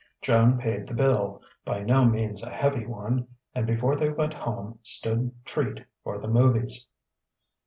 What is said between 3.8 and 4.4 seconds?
they went